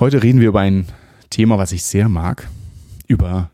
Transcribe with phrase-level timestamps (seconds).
[0.00, 0.86] Heute reden wir über ein
[1.28, 2.48] Thema, was ich sehr mag,
[3.08, 3.50] über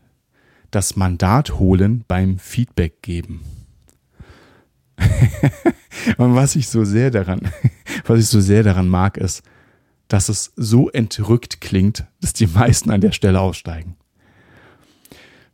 [0.69, 3.41] das Mandat holen beim Feedback geben.
[6.17, 7.49] Und was ich so sehr daran,
[8.05, 9.41] was ich so sehr daran mag, ist,
[10.07, 13.95] dass es so entrückt klingt, dass die meisten an der Stelle aussteigen.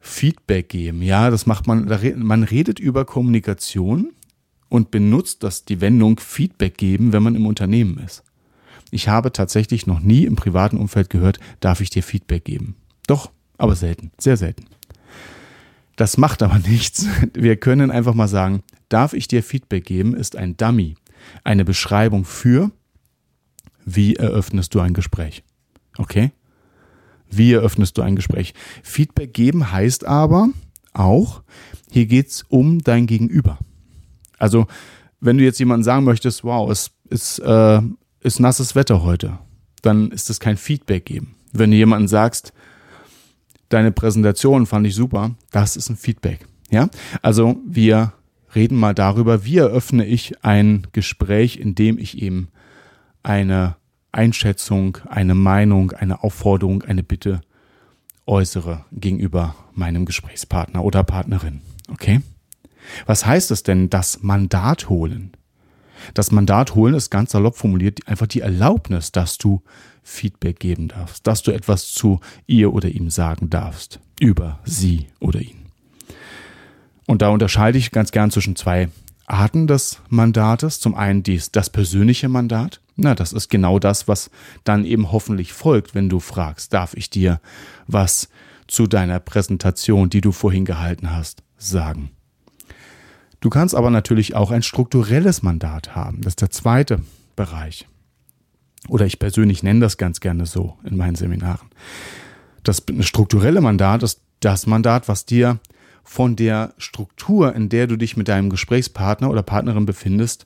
[0.02, 1.86] Feedback geben, ja, das macht man,
[2.18, 4.12] man redet über Kommunikation
[4.68, 8.24] und benutzt das die Wendung Feedback geben, wenn man im Unternehmen ist.
[8.92, 12.76] Ich habe tatsächlich noch nie im privaten Umfeld gehört, darf ich dir Feedback geben.
[13.08, 14.66] Doch, aber selten, sehr selten.
[15.96, 17.08] Das macht aber nichts.
[17.34, 20.96] Wir können einfach mal sagen, darf ich dir Feedback geben, ist ein Dummy,
[21.44, 22.72] eine Beschreibung für,
[23.86, 25.44] wie eröffnest du ein Gespräch.
[25.98, 26.32] Okay?
[27.30, 28.54] Wie eröffnest du ein Gespräch?
[28.84, 30.50] Feedback geben heißt aber
[30.94, 31.44] auch,
[31.90, 33.58] hier geht's um dein Gegenüber.
[34.38, 34.68] Also,
[35.22, 37.82] wenn du jetzt jemandem sagen möchtest, wow, es ist äh,
[38.22, 39.40] ist nasses Wetter heute,
[39.82, 41.36] dann ist das kein Feedback geben.
[41.54, 42.54] Wenn du jemanden sagst,
[43.70, 46.46] deine Präsentation fand ich super, das ist ein Feedback.
[46.70, 46.90] Ja,
[47.22, 48.14] also wir
[48.56, 52.50] reden mal darüber, wie eröffne ich ein Gespräch, in dem ich eben
[53.24, 53.76] eine
[54.12, 57.42] Einschätzung, eine Meinung, eine Aufforderung, eine Bitte
[58.26, 61.62] äußere gegenüber meinem Gesprächspartner oder Partnerin.
[61.90, 62.22] Okay?
[63.06, 65.32] Was heißt es denn, das Mandat holen?
[66.14, 69.62] Das Mandat holen ist ganz salopp formuliert einfach die Erlaubnis, dass du
[70.04, 75.40] Feedback geben darfst, dass du etwas zu ihr oder ihm sagen darfst, über sie oder
[75.40, 75.66] ihn.
[77.08, 78.90] Und da unterscheide ich ganz gern zwischen zwei
[79.26, 80.80] Arten des Mandates.
[80.80, 82.82] Zum einen dies, das persönliche Mandat.
[82.96, 84.30] Na, das ist genau das, was
[84.64, 87.40] dann eben hoffentlich folgt, wenn du fragst, darf ich dir
[87.88, 88.30] was
[88.68, 92.12] zu deiner Präsentation, die du vorhin gehalten hast, sagen.
[93.42, 96.22] Du kannst aber natürlich auch ein strukturelles Mandat haben.
[96.22, 97.00] Das ist der zweite
[97.36, 97.88] Bereich.
[98.88, 101.70] Oder ich persönlich nenne das ganz gerne so in meinen Seminaren.
[102.64, 105.60] Das strukturelle Mandat ist das Mandat, was dir
[106.04, 110.46] von der Struktur, in der du dich mit deinem Gesprächspartner oder Partnerin befindest,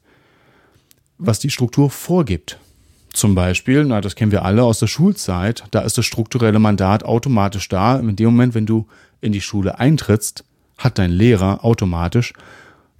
[1.17, 2.59] was die Struktur vorgibt.
[3.11, 7.03] Zum Beispiel, na, das kennen wir alle aus der Schulzeit, da ist das strukturelle Mandat
[7.03, 7.97] automatisch da.
[7.97, 8.87] In dem Moment, wenn du
[9.21, 10.43] in die Schule eintrittst,
[10.77, 12.33] hat dein Lehrer automatisch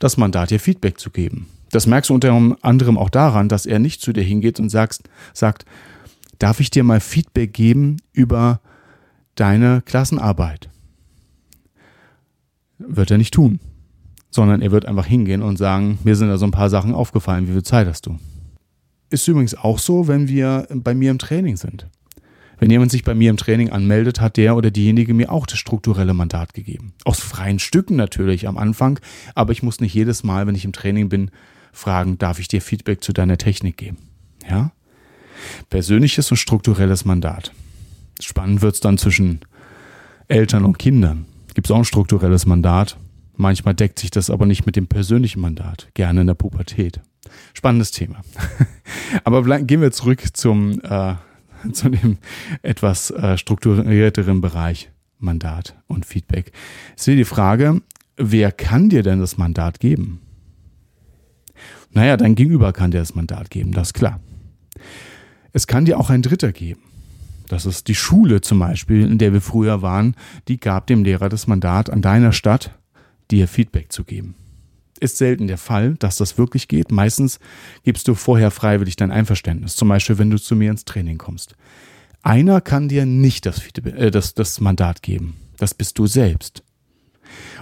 [0.06, 1.48] das Mandat, dir Feedback zu geben.
[1.72, 5.00] Das merkst du unter anderem auch daran, dass er nicht zu dir hingeht und sagt,
[5.34, 5.66] sagt,
[6.40, 8.62] darf ich dir mal Feedback geben über
[9.34, 10.70] deine Klassenarbeit?
[12.78, 13.60] Wird er nicht tun,
[14.30, 17.48] sondern er wird einfach hingehen und sagen, mir sind da so ein paar Sachen aufgefallen,
[17.48, 18.20] wie viel Zeit hast du?
[19.10, 21.88] Ist übrigens auch so, wenn wir bei mir im Training sind.
[22.60, 25.60] Wenn jemand sich bei mir im Training anmeldet, hat der oder diejenige mir auch das
[25.60, 26.94] strukturelle Mandat gegeben.
[27.04, 29.00] Aus freien Stücken natürlich am Anfang,
[29.34, 31.32] aber ich muss nicht jedes Mal, wenn ich im Training bin,
[31.72, 33.98] fragen, darf ich dir Feedback zu deiner Technik geben?
[34.50, 34.72] Ja?
[35.70, 37.52] Persönliches und strukturelles Mandat.
[38.22, 39.42] Spannend wird's dann zwischen
[40.28, 41.26] Eltern und Kindern.
[41.54, 42.98] Gibt es auch ein strukturelles Mandat.
[43.36, 45.90] Manchmal deckt sich das aber nicht mit dem persönlichen Mandat.
[45.94, 47.02] Gerne in der Pubertät.
[47.54, 48.22] Spannendes Thema.
[49.24, 51.16] aber gehen wir zurück zum äh,
[51.74, 52.18] zu dem
[52.62, 54.90] etwas äh, strukturierteren Bereich
[55.20, 56.52] Mandat und Feedback.
[56.96, 57.82] Ist hier die Frage,
[58.18, 60.22] wer kann dir denn das Mandat geben?
[61.92, 64.20] Naja, dein Gegenüber kann dir das Mandat geben, das ist klar.
[65.54, 66.82] Es kann dir auch ein Dritter geben.
[67.48, 70.16] Das ist die Schule zum Beispiel, in der wir früher waren,
[70.48, 72.78] die gab dem Lehrer das Mandat an deiner Stadt,
[73.32, 74.36] dir Feedback zu geben.
[75.00, 76.92] Ist selten der Fall, dass das wirklich geht.
[76.92, 77.40] Meistens
[77.84, 79.76] gibst du vorher freiwillig dein Einverständnis.
[79.76, 81.56] Zum Beispiel, wenn du zu mir ins Training kommst.
[82.24, 85.36] Einer kann dir nicht das, äh, das, das Mandat geben.
[85.58, 86.64] Das bist du selbst.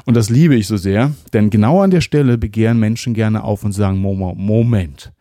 [0.05, 3.63] Und das liebe ich so sehr, denn genau an der Stelle begehren Menschen gerne auf
[3.63, 5.13] und sagen, Moment,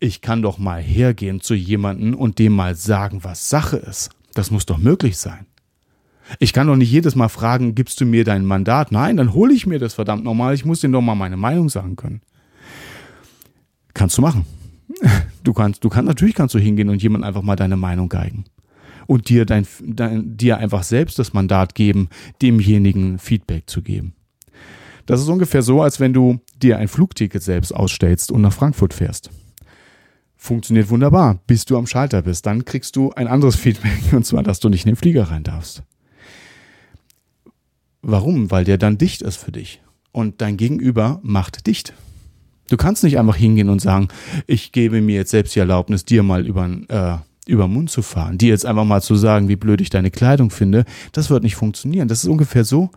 [0.00, 4.10] ich kann doch mal hergehen zu jemanden und dem mal sagen, was Sache ist.
[4.34, 5.46] Das muss doch möglich sein.
[6.38, 8.92] Ich kann doch nicht jedes Mal fragen, gibst du mir dein Mandat?
[8.92, 10.54] Nein, dann hole ich mir das verdammt nochmal.
[10.54, 12.22] Ich muss dir doch mal meine Meinung sagen können.
[13.94, 14.46] Kannst du machen.
[15.42, 18.44] Du kannst, du kannst, natürlich kannst du hingehen und jemand einfach mal deine Meinung geigen.
[19.06, 22.08] Und dir dein, dein, dir einfach selbst das Mandat geben,
[22.40, 24.14] demjenigen Feedback zu geben.
[25.06, 28.94] Das ist ungefähr so, als wenn du dir ein Flugticket selbst ausstellst und nach Frankfurt
[28.94, 29.30] fährst.
[30.36, 32.46] Funktioniert wunderbar, bis du am Schalter bist.
[32.46, 35.42] Dann kriegst du ein anderes Feedback, und zwar, dass du nicht in den Flieger rein
[35.42, 35.82] darfst.
[38.02, 38.50] Warum?
[38.50, 39.80] Weil der dann dicht ist für dich.
[40.10, 41.94] Und dein Gegenüber macht dicht.
[42.68, 44.08] Du kannst nicht einfach hingehen und sagen,
[44.46, 48.02] ich gebe mir jetzt selbst die Erlaubnis, dir mal über, äh, über den Mund zu
[48.02, 50.84] fahren, dir jetzt einfach mal zu sagen, wie blöd ich deine Kleidung finde.
[51.12, 52.08] Das wird nicht funktionieren.
[52.08, 52.90] Das ist ungefähr so,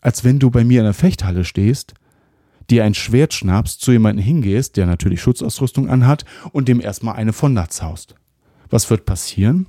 [0.00, 1.94] als wenn du bei mir in der Fechthalle stehst
[2.70, 7.32] dir ein Schwert schnappst, zu jemandem hingehst, der natürlich Schutzausrüstung anhat, und dem erstmal eine
[7.32, 8.14] von Natz haust.
[8.70, 9.66] Was wird passieren?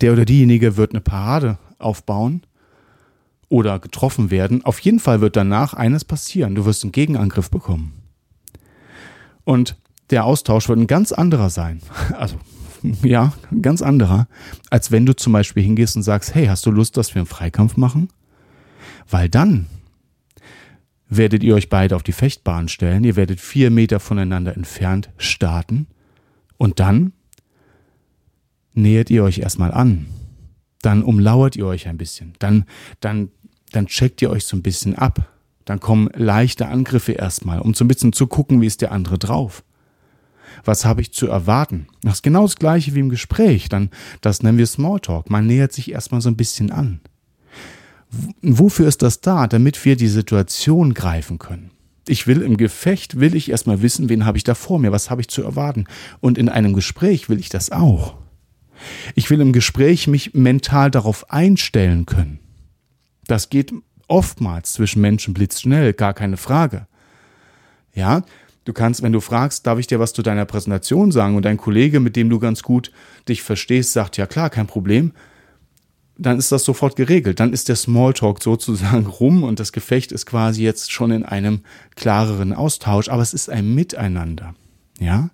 [0.00, 2.42] Der oder diejenige wird eine Parade aufbauen
[3.54, 4.64] oder getroffen werden.
[4.64, 6.56] Auf jeden Fall wird danach eines passieren.
[6.56, 7.92] Du wirst einen Gegenangriff bekommen.
[9.44, 9.76] Und
[10.10, 11.80] der Austausch wird ein ganz anderer sein.
[12.18, 12.36] Also,
[13.02, 14.26] ja, ein ganz anderer,
[14.70, 17.28] als wenn du zum Beispiel hingehst und sagst, hey, hast du Lust, dass wir einen
[17.28, 18.08] Freikampf machen?
[19.08, 19.66] Weil dann
[21.08, 25.86] werdet ihr euch beide auf die Fechtbahn stellen, ihr werdet vier Meter voneinander entfernt starten
[26.58, 27.12] und dann
[28.74, 30.06] nähert ihr euch erstmal an.
[30.82, 32.34] Dann umlauert ihr euch ein bisschen.
[32.38, 32.66] Dann,
[33.00, 33.30] dann,
[33.74, 35.28] dann checkt ihr euch so ein bisschen ab.
[35.64, 39.18] Dann kommen leichte Angriffe erstmal, um so ein bisschen zu gucken, wie ist der andere
[39.18, 39.64] drauf.
[40.64, 41.88] Was habe ich zu erwarten?
[42.02, 43.68] Das ist genau das gleiche wie im Gespräch.
[43.68, 43.90] Dann,
[44.20, 45.30] das nennen wir Smalltalk.
[45.30, 47.00] Man nähert sich erstmal so ein bisschen an.
[48.42, 49.48] Wofür ist das da?
[49.48, 51.70] Damit wir die Situation greifen können.
[52.06, 55.10] Ich will im Gefecht, will ich erstmal wissen, wen habe ich da vor mir, was
[55.10, 55.86] habe ich zu erwarten.
[56.20, 58.14] Und in einem Gespräch will ich das auch.
[59.14, 62.40] Ich will im Gespräch mich mental darauf einstellen können.
[63.26, 63.72] Das geht
[64.08, 66.86] oftmals zwischen Menschen blitzschnell, gar keine Frage.
[67.94, 68.22] Ja,
[68.64, 71.56] du kannst, wenn du fragst, darf ich dir was zu deiner Präsentation sagen und dein
[71.56, 72.90] Kollege, mit dem du ganz gut
[73.28, 75.12] dich verstehst, sagt, ja klar, kein Problem,
[76.16, 77.40] dann ist das sofort geregelt.
[77.40, 81.60] Dann ist der Smalltalk sozusagen rum und das Gefecht ist quasi jetzt schon in einem
[81.96, 84.54] klareren Austausch, aber es ist ein Miteinander.
[85.00, 85.30] Ja?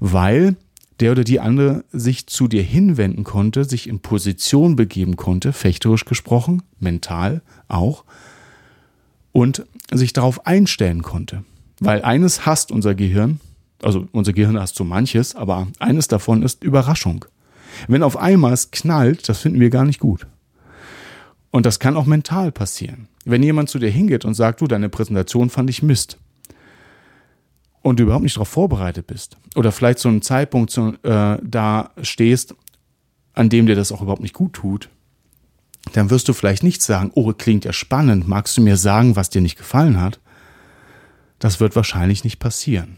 [0.00, 0.56] Weil
[1.00, 6.04] der oder die andere sich zu dir hinwenden konnte, sich in Position begeben konnte, fechterisch
[6.04, 8.04] gesprochen, mental auch,
[9.32, 11.44] und sich darauf einstellen konnte.
[11.80, 13.40] Weil eines hasst unser Gehirn,
[13.82, 17.24] also unser Gehirn hasst so manches, aber eines davon ist Überraschung.
[17.88, 20.26] Wenn auf einmal es knallt, das finden wir gar nicht gut.
[21.50, 23.08] Und das kann auch mental passieren.
[23.24, 26.18] Wenn jemand zu dir hingeht und sagt, du, deine Präsentation fand ich Mist.
[27.82, 29.38] Und du überhaupt nicht darauf vorbereitet bist.
[29.56, 32.54] Oder vielleicht zu einem Zeitpunkt zu, äh, da stehst,
[33.32, 34.90] an dem dir das auch überhaupt nicht gut tut,
[35.92, 39.30] dann wirst du vielleicht nicht sagen, oh, klingt ja spannend, magst du mir sagen, was
[39.30, 40.20] dir nicht gefallen hat?
[41.38, 42.96] Das wird wahrscheinlich nicht passieren.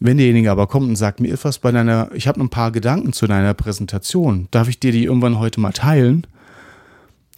[0.00, 2.72] Wenn derjenige aber kommt und sagt, mir ist was bei deiner, ich habe ein paar
[2.72, 6.26] Gedanken zu deiner Präsentation, darf ich dir die irgendwann heute mal teilen?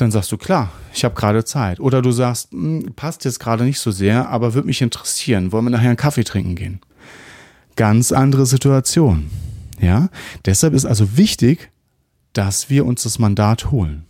[0.02, 1.78] Dann sagst du, klar, ich habe gerade Zeit.
[1.78, 5.66] Oder du sagst, hm, passt jetzt gerade nicht so sehr, aber würde mich interessieren, wollen
[5.66, 6.80] wir nachher einen Kaffee trinken gehen?
[7.76, 9.30] Ganz andere Situation.
[9.80, 10.08] Ja,
[10.44, 11.70] deshalb ist also wichtig,
[12.32, 14.04] dass wir uns das Mandat holen.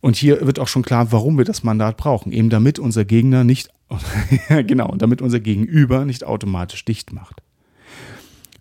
[0.00, 2.32] Und hier wird auch schon klar, warum wir das Mandat brauchen.
[2.32, 3.68] Eben damit unser Gegner nicht
[4.48, 7.40] genau, damit unser Gegenüber nicht automatisch dicht macht.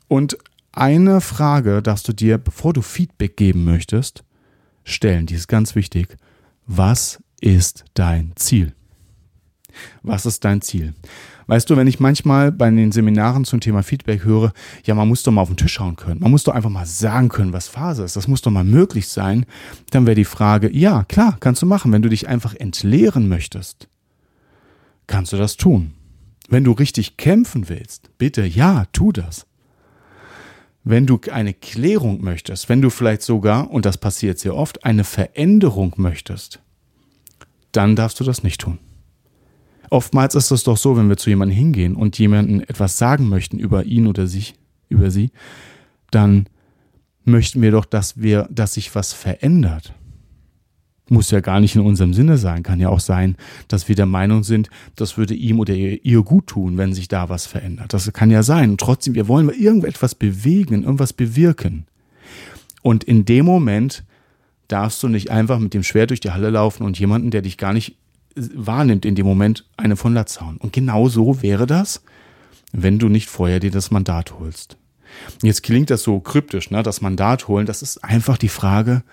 [0.08, 0.38] Und
[0.72, 4.24] eine Frage darfst du dir, bevor du Feedback geben möchtest,
[4.90, 5.26] stellen.
[5.26, 6.18] Die ist ganz wichtig.
[6.66, 8.74] Was ist dein Ziel?
[10.04, 10.94] Was ist dein Ziel?
[11.48, 14.52] Weißt du, wenn ich manchmal bei den Seminaren zum Thema Feedback höre,
[14.84, 16.20] ja, man muss doch mal auf den Tisch schauen können.
[16.20, 18.16] Man muss doch einfach mal sagen können, was Phase ist.
[18.16, 19.46] Das muss doch mal möglich sein.
[19.92, 23.88] Dann wäre die Frage, ja, klar, kannst du machen, wenn du dich einfach entleeren möchtest
[25.10, 25.94] kannst du das tun.
[26.48, 29.46] Wenn du richtig kämpfen willst, bitte ja, tu das.
[30.84, 35.04] Wenn du eine Klärung möchtest, wenn du vielleicht sogar, und das passiert sehr oft, eine
[35.04, 36.60] Veränderung möchtest,
[37.72, 38.80] dann darfst du das nicht tun.
[39.90, 43.60] Oftmals ist es doch so, wenn wir zu jemandem hingehen und jemanden etwas sagen möchten
[43.60, 44.56] über ihn oder sich,
[44.88, 45.32] über sie,
[46.12, 46.48] dann
[47.24, 49.94] möchten wir doch, dass wir, dass sich was verändert.
[51.10, 52.64] Muss ja gar nicht in unserem Sinne sein.
[52.64, 53.36] Kann ja auch sein,
[53.68, 57.30] dass wir der Meinung sind, das würde ihm oder ihr gut tun, wenn sich da
[57.30, 57.94] was verändert.
[57.94, 58.72] Das kann ja sein.
[58.72, 61.86] Und trotzdem, wir wollen irgendetwas bewegen, irgendwas bewirken.
[62.82, 64.04] Und in dem Moment
[64.68, 67.58] darfst du nicht einfach mit dem Schwert durch die Halle laufen und jemanden, der dich
[67.58, 67.98] gar nicht
[68.36, 70.58] wahrnimmt, in dem Moment eine von Latz hauen.
[70.58, 72.04] Und genau so wäre das,
[72.72, 74.78] wenn du nicht vorher dir das Mandat holst.
[75.42, 76.84] Jetzt klingt das so kryptisch, ne?
[76.84, 79.04] Das Mandat holen, das ist einfach die Frage,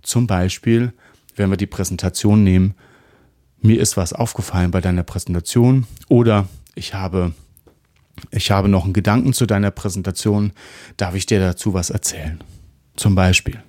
[0.00, 0.92] zum Beispiel,
[1.40, 2.74] wenn wir die Präsentation nehmen,
[3.62, 7.32] mir ist was aufgefallen bei deiner Präsentation oder ich habe,
[8.30, 10.52] ich habe noch einen Gedanken zu deiner Präsentation,
[10.96, 12.40] darf ich dir dazu was erzählen?
[12.96, 13.62] Zum Beispiel.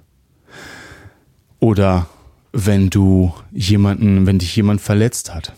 [1.59, 2.07] Oder
[2.51, 5.53] wenn du jemanden, wenn dich jemand verletzt hat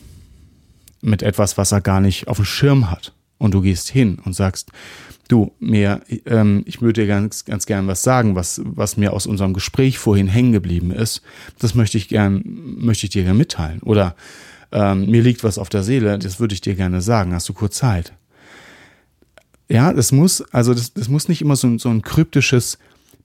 [1.01, 4.33] mit etwas, was er gar nicht auf dem Schirm hat und du gehst hin und
[4.33, 4.71] sagst,
[5.27, 9.27] du, mir, ähm, ich würde dir ganz, ganz gern was sagen, was, was mir aus
[9.27, 11.21] unserem Gespräch vorhin hängen geblieben ist.
[11.59, 13.81] Das möchte ich gern, möchte ich dir gerne mitteilen.
[13.81, 14.15] Oder
[14.71, 17.33] ähm, mir liegt was auf der Seele, das würde ich dir gerne sagen.
[17.33, 18.13] Hast du kurz Zeit?
[19.67, 22.77] Ja, das muss, also das, das muss nicht immer so, so ein kryptisches,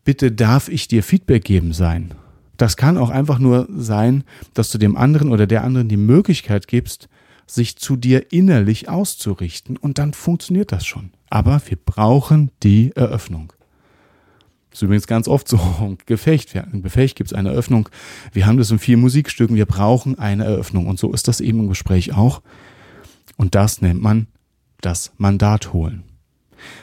[0.05, 2.13] bitte darf ich dir Feedback geben sein.
[2.57, 6.67] Das kann auch einfach nur sein, dass du dem anderen oder der anderen die Möglichkeit
[6.67, 7.09] gibst,
[7.51, 11.11] sich zu dir innerlich auszurichten und dann funktioniert das schon.
[11.31, 13.53] Aber wir brauchen die Eröffnung.
[14.71, 16.55] Das ist übrigens ganz oft so im Gefecht.
[16.55, 17.89] Im Gefecht gibt es eine Eröffnung.
[18.33, 19.57] Wir haben das in vielen Musikstücken.
[19.57, 20.87] Wir brauchen eine Eröffnung.
[20.87, 22.43] Und so ist das eben im Gespräch auch.
[23.37, 24.27] Und das nennt man
[24.81, 26.05] das Mandat holen.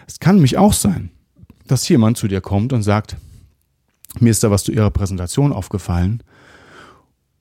[0.08, 1.12] Es kann nämlich auch sein,
[1.68, 3.18] dass jemand zu dir kommt und sagt,
[4.20, 6.24] mir ist da was zu Ihrer Präsentation aufgefallen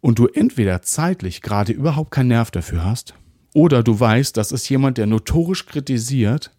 [0.04, 3.14] und du entweder zeitlich gerade überhaupt keinen Nerv dafür hast
[3.54, 6.50] oder du weißt, das ist jemand, der notorisch kritisiert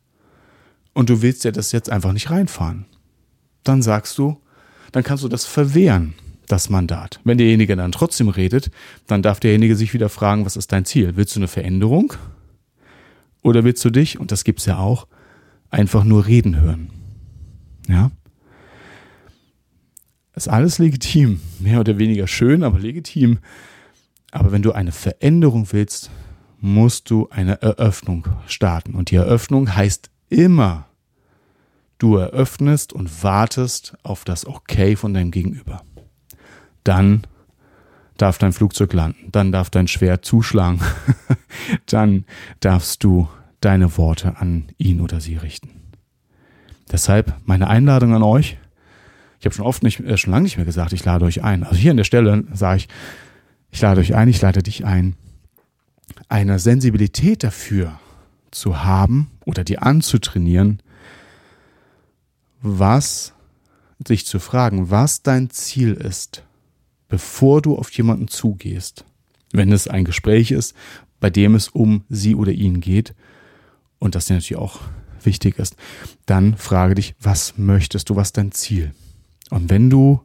[0.96, 2.88] und du willst ja das jetzt einfach nicht reinfahren.
[3.64, 4.42] Dann sagst du,
[4.94, 6.16] dann kannst du das verwehren,
[6.48, 7.20] das Mandat.
[7.24, 8.72] Wenn derjenige dann trotzdem redet,
[9.06, 11.16] dann darf derjenige sich wieder fragen, was ist dein Ziel?
[11.16, 12.14] Willst du eine Veränderung?
[13.44, 15.06] Oder willst du dich, und das gibt's ja auch,
[15.70, 16.90] einfach nur reden hören?
[17.88, 18.10] Ja?
[20.36, 23.40] Ist alles legitim, mehr oder weniger schön, aber legitim.
[24.32, 26.12] Aber wenn du eine Veränderung willst,
[26.60, 28.96] musst du eine Eröffnung starten.
[28.96, 30.88] Und die Eröffnung heißt immer,
[32.00, 35.84] du eröffnest und wartest auf das Okay von deinem Gegenüber.
[36.84, 37.26] Dann
[38.18, 40.82] darf dein Flugzeug landen, dann darf dein Schwert zuschlagen,
[41.86, 42.26] dann
[42.60, 43.30] darfst du
[43.62, 45.70] deine Worte an ihn oder sie richten.
[46.92, 48.58] Deshalb meine Einladung an euch,
[49.40, 51.64] ich habe schon oft nicht, äh, schon lange nicht mehr gesagt, ich lade euch ein.
[51.64, 52.88] Also hier an der Stelle sage ich,
[53.72, 55.16] ich lade euch ein, ich lade dich ein,
[56.30, 58.00] eine Sensibilität dafür
[58.52, 60.82] zu haben oder dir anzutrainieren,
[62.62, 63.34] was
[64.06, 66.44] sich zu fragen, was dein Ziel ist,
[67.08, 69.06] bevor du auf jemanden zugehst.
[69.52, 70.76] Wenn es ein Gespräch ist,
[71.20, 73.14] bei dem es um sie oder ihn geht
[74.00, 74.80] und das dir natürlich auch
[75.24, 75.76] wichtig ist,
[76.26, 78.94] dann frage dich, was möchtest du, was dein Ziel?
[79.50, 80.22] Und wenn du,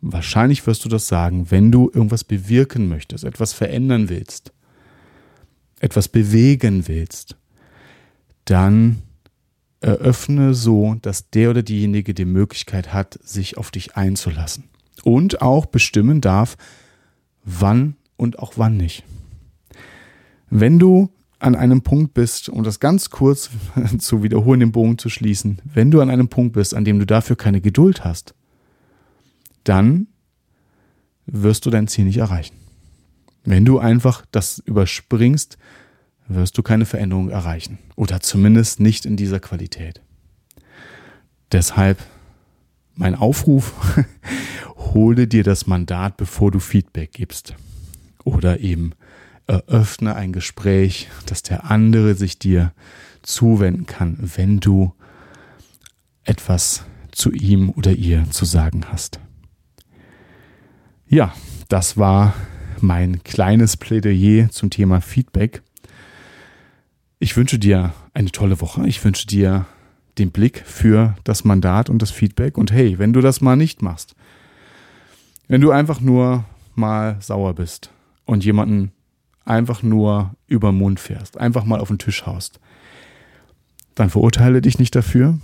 [0.00, 4.52] wahrscheinlich wirst du das sagen, wenn du irgendwas bewirken möchtest, etwas verändern willst,
[5.80, 7.36] etwas bewegen willst,
[8.44, 9.02] dann
[9.80, 14.64] eröffne so, dass der oder diejenige die Möglichkeit hat, sich auf dich einzulassen.
[15.04, 16.56] Und auch bestimmen darf,
[17.44, 19.04] wann und auch wann nicht.
[20.50, 23.50] Wenn du an einem Punkt bist, um das ganz kurz
[23.98, 27.06] zu wiederholen, den Bogen zu schließen, wenn du an einem Punkt bist, an dem du
[27.06, 28.34] dafür keine Geduld hast,
[29.64, 30.06] dann
[31.26, 32.56] wirst du dein Ziel nicht erreichen.
[33.44, 35.58] Wenn du einfach das überspringst,
[36.28, 37.78] wirst du keine Veränderung erreichen.
[37.96, 40.00] Oder zumindest nicht in dieser Qualität.
[41.52, 41.98] Deshalb
[42.94, 43.74] mein Aufruf,
[44.76, 47.54] hole dir das Mandat, bevor du Feedback gibst.
[48.24, 48.92] Oder eben
[49.50, 52.72] eröffne ein Gespräch, dass der andere sich dir
[53.22, 54.94] zuwenden kann, wenn du
[56.22, 59.18] etwas zu ihm oder ihr zu sagen hast.
[61.08, 61.34] Ja,
[61.68, 62.34] das war
[62.80, 65.62] mein kleines Plädoyer zum Thema Feedback.
[67.18, 68.86] Ich wünsche dir eine tolle Woche.
[68.86, 69.66] Ich wünsche dir
[70.18, 72.56] den Blick für das Mandat und das Feedback.
[72.56, 74.14] Und hey, wenn du das mal nicht machst,
[75.48, 76.44] wenn du einfach nur
[76.76, 77.90] mal sauer bist
[78.24, 78.92] und jemanden
[79.50, 82.60] einfach nur über den Mund fährst, einfach mal auf den Tisch haust,
[83.94, 85.38] dann verurteile dich nicht dafür,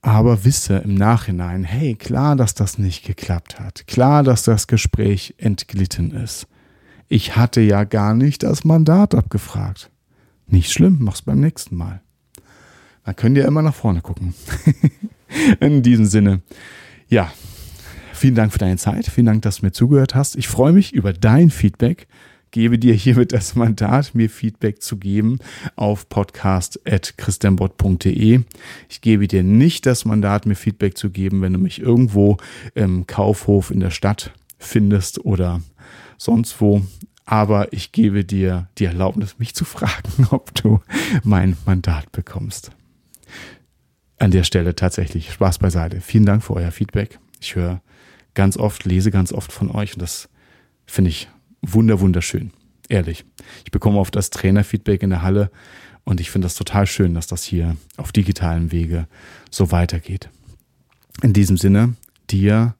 [0.00, 5.34] aber wisse im Nachhinein, hey, klar, dass das nicht geklappt hat, klar, dass das Gespräch
[5.38, 6.46] entglitten ist.
[7.08, 9.90] Ich hatte ja gar nicht das Mandat abgefragt.
[10.46, 12.00] Nicht schlimm, mach's beim nächsten Mal.
[13.04, 14.34] Dann könnt ihr immer nach vorne gucken.
[15.60, 16.42] In diesem Sinne,
[17.08, 17.30] ja,
[18.12, 19.06] vielen Dank für deine Zeit.
[19.06, 20.36] Vielen Dank, dass du mir zugehört hast.
[20.36, 22.06] Ich freue mich über dein Feedback.
[22.52, 25.40] Gebe dir hiermit das Mandat, mir Feedback zu geben
[25.74, 28.42] auf podcast.christianbot.de.
[28.88, 32.36] Ich gebe dir nicht das Mandat, mir Feedback zu geben, wenn du mich irgendwo
[32.74, 35.62] im Kaufhof in der Stadt findest oder
[36.18, 36.82] sonst wo
[37.24, 40.80] aber ich gebe dir die Erlaubnis, mich zu fragen, ob du
[41.22, 42.72] mein Mandat bekommst.
[44.18, 46.00] An der Stelle tatsächlich Spaß beiseite.
[46.00, 47.18] Vielen Dank für euer Feedback.
[47.40, 47.80] Ich höre
[48.34, 50.28] ganz oft, lese ganz oft von euch und das
[50.84, 51.28] finde ich
[51.62, 52.52] wunder wunderschön.
[52.88, 53.24] Ehrlich.
[53.64, 55.50] Ich bekomme oft das Trainerfeedback in der Halle
[56.04, 59.06] und ich finde das total schön, dass das hier auf digitalen Wege
[59.50, 60.28] so weitergeht.
[61.22, 61.94] In diesem Sinne,
[62.30, 62.74] dir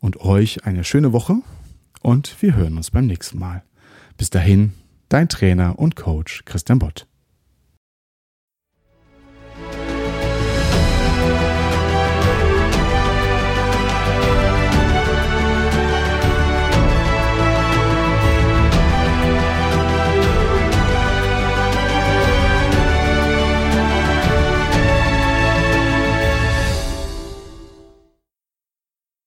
[0.00, 1.36] und euch eine schöne Woche
[2.00, 3.62] und wir hören uns beim nächsten Mal.
[4.16, 4.72] Bis dahin,
[5.08, 7.06] dein Trainer und Coach Christian Bott.